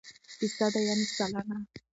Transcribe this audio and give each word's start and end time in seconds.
فیصده 0.37 0.79
√ 0.87 0.99
سلنه 1.17 1.57